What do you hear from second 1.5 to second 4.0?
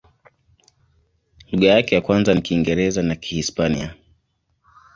Lugha yake ya kwanza ni Kiingereza na Kihispania.